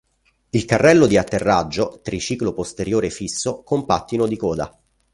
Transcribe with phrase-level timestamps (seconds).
[0.49, 4.75] Il carrello di atterraggio, triciclo posteriore fisso, con pattino di coda.